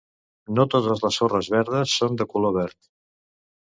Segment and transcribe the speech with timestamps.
[0.59, 2.95] No totes les sorres verdes són de color verd.